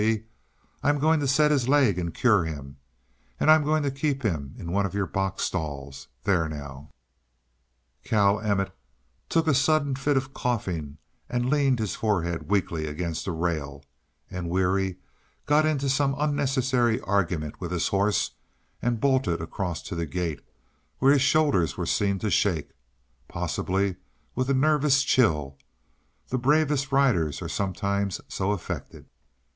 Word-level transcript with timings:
G. 0.01 0.23
I'm 0.81 0.97
going 0.97 1.19
to 1.19 1.27
set 1.27 1.51
his 1.51 1.69
leg 1.69 1.99
and 1.99 2.11
cure 2.11 2.43
him 2.43 2.77
and 3.39 3.51
I'm 3.51 3.63
going 3.63 3.83
to 3.83 3.91
keep 3.91 4.23
him 4.23 4.55
in 4.57 4.71
one 4.71 4.83
of 4.83 4.95
your 4.95 5.05
box 5.05 5.43
stalls. 5.43 6.07
There, 6.23 6.49
now!" 6.49 6.89
Cal 8.03 8.39
Emmett 8.39 8.71
took 9.29 9.45
a 9.45 9.53
sudden 9.53 9.93
fit 9.95 10.17
of 10.17 10.33
coughing 10.33 10.97
and 11.29 11.51
leaned 11.51 11.77
his 11.77 11.93
forehead 11.93 12.49
weakly 12.49 12.87
against 12.87 13.27
a 13.27 13.31
rail, 13.31 13.83
and 14.31 14.49
Weary 14.49 14.97
got 15.45 15.67
into 15.67 15.87
some 15.87 16.15
unnecessary 16.17 16.99
argument 17.01 17.61
with 17.61 17.71
his 17.71 17.89
horse 17.89 18.31
and 18.81 18.99
bolted 18.99 19.39
across 19.39 19.83
to 19.83 19.93
the 19.93 20.07
gate, 20.07 20.41
where 20.97 21.13
his 21.13 21.21
shoulders 21.21 21.77
were 21.77 21.85
seen 21.85 22.17
to 22.17 22.31
shake 22.31 22.71
possibly 23.27 23.97
with 24.33 24.49
a 24.49 24.55
nervous 24.55 25.03
chill; 25.03 25.59
the 26.29 26.39
bravest 26.39 26.91
riders 26.91 27.39
are 27.39 27.47
sometimes 27.47 28.19
so 28.27 28.51
affected. 28.51 29.05